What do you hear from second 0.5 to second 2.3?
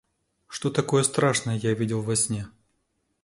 такое страшное я видел во